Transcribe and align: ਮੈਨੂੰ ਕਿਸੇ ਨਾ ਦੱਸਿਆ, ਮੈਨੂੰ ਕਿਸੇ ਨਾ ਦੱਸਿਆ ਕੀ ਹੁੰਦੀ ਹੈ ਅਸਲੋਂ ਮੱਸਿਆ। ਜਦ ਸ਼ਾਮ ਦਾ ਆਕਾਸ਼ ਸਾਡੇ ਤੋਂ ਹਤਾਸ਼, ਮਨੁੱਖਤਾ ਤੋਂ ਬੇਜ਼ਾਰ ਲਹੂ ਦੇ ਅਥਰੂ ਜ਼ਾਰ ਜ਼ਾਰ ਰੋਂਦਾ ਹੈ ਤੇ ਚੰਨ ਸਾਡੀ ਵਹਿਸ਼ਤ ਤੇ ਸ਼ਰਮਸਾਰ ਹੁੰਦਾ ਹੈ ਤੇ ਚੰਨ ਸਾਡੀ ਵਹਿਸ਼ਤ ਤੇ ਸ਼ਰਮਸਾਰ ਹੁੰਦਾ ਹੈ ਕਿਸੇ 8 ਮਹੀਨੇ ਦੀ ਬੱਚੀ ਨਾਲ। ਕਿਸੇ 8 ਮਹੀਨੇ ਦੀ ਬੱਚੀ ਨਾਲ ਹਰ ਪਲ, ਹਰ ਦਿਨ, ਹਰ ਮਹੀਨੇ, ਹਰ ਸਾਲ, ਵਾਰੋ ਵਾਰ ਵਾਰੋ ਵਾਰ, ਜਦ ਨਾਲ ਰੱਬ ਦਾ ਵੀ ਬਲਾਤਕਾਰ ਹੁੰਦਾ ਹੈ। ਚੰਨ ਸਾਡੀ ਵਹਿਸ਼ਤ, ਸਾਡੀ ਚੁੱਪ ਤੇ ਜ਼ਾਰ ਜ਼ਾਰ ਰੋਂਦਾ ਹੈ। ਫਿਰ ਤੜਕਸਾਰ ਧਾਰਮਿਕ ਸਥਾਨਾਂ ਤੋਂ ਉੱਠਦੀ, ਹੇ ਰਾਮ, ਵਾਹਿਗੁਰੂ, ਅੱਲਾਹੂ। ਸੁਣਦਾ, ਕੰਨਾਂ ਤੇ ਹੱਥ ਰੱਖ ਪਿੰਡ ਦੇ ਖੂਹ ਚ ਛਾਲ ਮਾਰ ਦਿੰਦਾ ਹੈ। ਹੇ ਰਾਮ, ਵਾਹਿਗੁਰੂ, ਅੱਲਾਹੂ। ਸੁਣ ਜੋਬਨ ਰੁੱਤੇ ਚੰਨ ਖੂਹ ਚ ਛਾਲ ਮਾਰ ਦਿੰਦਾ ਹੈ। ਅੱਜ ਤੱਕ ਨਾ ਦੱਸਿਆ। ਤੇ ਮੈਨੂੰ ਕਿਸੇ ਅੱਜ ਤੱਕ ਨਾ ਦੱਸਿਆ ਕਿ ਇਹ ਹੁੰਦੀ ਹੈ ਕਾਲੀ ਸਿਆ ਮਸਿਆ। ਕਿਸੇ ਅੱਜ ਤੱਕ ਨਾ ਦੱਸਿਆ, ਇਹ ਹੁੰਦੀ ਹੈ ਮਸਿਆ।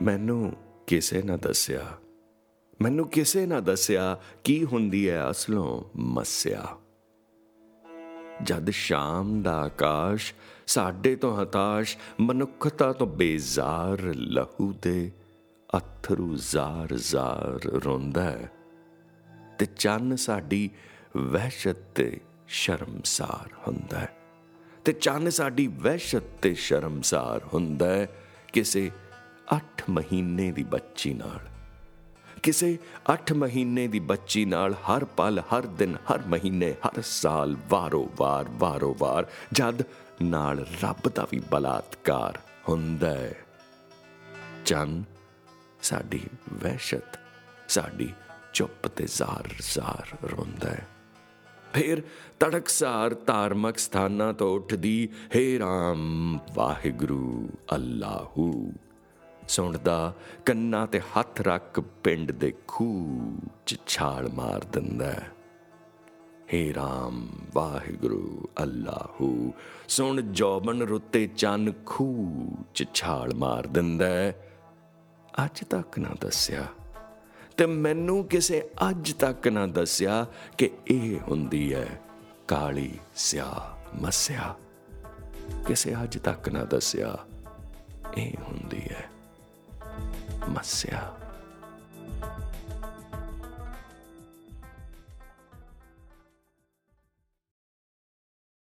ਮੈਨੂੰ 0.00 0.52
ਕਿਸੇ 0.86 1.22
ਨਾ 1.22 1.36
ਦੱਸਿਆ, 1.36 1.98
ਮੈਨੂੰ 2.82 3.08
ਕਿਸੇ 3.08 3.46
ਨਾ 3.46 3.60
ਦੱਸਿਆ 3.60 4.20
ਕੀ 4.44 4.64
ਹੁੰਦੀ 4.64 5.10
ਹੈ 5.10 5.30
ਅਸਲੋਂ 5.30 5.84
ਮੱਸਿਆ। 5.96 6.76
ਜਦ 8.42 8.70
ਸ਼ਾਮ 8.70 9.42
ਦਾ 9.42 9.60
ਆਕਾਸ਼ 9.60 10.34
ਸਾਡੇ 10.66 11.16
ਤੋਂ 11.16 11.42
ਹਤਾਸ਼, 11.42 11.96
ਮਨੁੱਖਤਾ 12.20 12.92
ਤੋਂ 12.92 13.06
ਬੇਜ਼ਾਰ 13.06 14.02
ਲਹੂ 14.14 14.74
ਦੇ 14.82 15.12
ਅਥਰੂ 15.76 16.36
ਜ਼ਾਰ 16.36 16.96
ਜ਼ਾਰ 16.96 17.60
ਰੋਂਦਾ 17.84 18.22
ਹੈ 18.22 18.52
ਤੇ 19.58 19.66
ਚੰਨ 19.66 20.16
ਸਾਡੀ 20.16 20.70
ਵਹਿਸ਼ਤ 21.16 21.76
ਤੇ 21.94 22.20
ਸ਼ਰਮਸਾਰ 22.48 23.50
ਹੁੰਦਾ 23.68 23.98
ਹੈ 23.98 24.21
ਤੇ 24.84 24.92
ਚੰਨ 24.92 25.30
ਸਾਡੀ 25.30 25.66
ਵਹਿਸ਼ਤ 25.66 26.22
ਤੇ 26.42 26.54
ਸ਼ਰਮਸਾਰ 26.54 27.40
ਹੁੰਦਾ 27.54 27.86
ਹੈ 27.86 28.08
ਕਿਸੇ 28.52 28.90
8 29.56 29.82
ਮਹੀਨੇ 29.90 30.52
ਦੀ 30.52 30.62
ਬੱਚੀ 30.62 31.14
ਨਾਲ। 31.14 31.40
ਕਿਸੇ 32.42 32.78
8 33.12 33.34
ਮਹੀਨੇ 33.34 33.88
ਦੀ 33.88 34.00
ਬੱਚੀ 34.00 34.44
ਨਾਲ 34.44 34.74
ਹਰ 34.74 35.04
ਪਲ, 35.04 35.40
ਹਰ 35.40 35.66
ਦਿਨ, 35.66 35.96
ਹਰ 35.96 36.18
ਮਹੀਨੇ, 36.26 36.74
ਹਰ 36.86 37.02
ਸਾਲ, 37.02 37.56
ਵਾਰੋ 37.68 38.10
ਵਾਰ 38.16 38.44
ਵਾਰੋ 38.48 38.96
ਵਾਰ, 38.98 39.26
ਜਦ 39.52 39.82
ਨਾਲ 40.22 40.66
ਰੱਬ 40.82 41.08
ਦਾ 41.08 41.26
ਵੀ 41.30 41.42
ਬਲਾਤਕਾਰ 41.50 42.38
ਹੁੰਦਾ 42.68 43.10
ਹੈ। 43.10 43.34
ਚੰਨ 44.66 45.04
ਸਾਡੀ 45.82 46.20
ਵਹਿਸ਼ਤ, 46.52 47.18
ਸਾਡੀ 47.68 48.12
ਚੁੱਪ 48.52 48.88
ਤੇ 48.88 49.06
ਜ਼ਾਰ 49.06 49.54
ਜ਼ਾਰ 49.72 50.28
ਰੋਂਦਾ 50.28 50.70
ਹੈ। 50.70 50.86
ਫਿਰ 51.74 52.02
ਤੜਕਸਾਰ 52.40 53.14
ਧਾਰਮਿਕ 53.14 53.78
ਸਥਾਨਾਂ 53.78 54.32
ਤੋਂ 54.32 54.56
ਉੱਠਦੀ, 54.56 55.08
ਹੇ 55.36 55.58
ਰਾਮ, 55.58 56.38
ਵਾਹਿਗੁਰੂ, 56.54 57.48
ਅੱਲਾਹੂ। 57.74 58.72
ਸੁਣਦਾ, 59.48 60.14
ਕੰਨਾਂ 60.46 60.86
ਤੇ 60.86 61.00
ਹੱਥ 61.00 61.40
ਰੱਖ 61.40 61.80
ਪਿੰਡ 61.80 62.32
ਦੇ 62.32 62.54
ਖੂਹ 62.68 63.36
ਚ 63.66 63.76
ਛਾਲ 63.86 64.28
ਮਾਰ 64.32 64.64
ਦਿੰਦਾ 64.64 65.06
ਹੈ। 65.06 65.28
ਹੇ 66.54 66.74
ਰਾਮ, 66.74 67.28
ਵਾਹਿਗੁਰੂ, 67.54 68.48
ਅੱਲਾਹੂ। 68.62 69.54
ਸੁਣ 69.88 70.20
ਜੋਬਨ 70.20 70.82
ਰੁੱਤੇ 70.82 71.26
ਚੰਨ 71.26 71.72
ਖੂਹ 71.86 72.56
ਚ 72.74 72.84
ਛਾਲ 72.94 73.34
ਮਾਰ 73.34 73.66
ਦਿੰਦਾ 73.66 74.06
ਹੈ। 74.06 74.52
ਅੱਜ 75.44 75.64
ਤੱਕ 75.64 75.98
ਨਾ 75.98 76.08
ਦੱਸਿਆ। 76.20 76.66
ਤੇ 77.56 77.66
ਮੈਨੂੰ 77.66 78.24
ਕਿਸੇ 78.24 78.70
ਅੱਜ 78.90 79.12
ਤੱਕ 79.12 79.48
ਨਾ 79.48 79.66
ਦੱਸਿਆ 79.66 80.26
ਕਿ 80.58 80.70
ਇਹ 80.88 81.18
ਹੁੰਦੀ 81.20 81.74
ਹੈ 81.74 82.00
ਕਾਲੀ 82.48 82.98
ਸਿਆ 83.14 83.78
ਮਸਿਆ। 84.00 84.54
ਕਿਸੇ 85.66 85.94
ਅੱਜ 86.02 86.18
ਤੱਕ 86.18 86.48
ਨਾ 86.48 86.64
ਦੱਸਿਆ, 86.64 87.18
ਇਹ 88.16 88.32
ਹੁੰਦੀ 88.48 88.82
ਹੈ 88.90 89.10
ਮਸਿਆ। 90.48 91.16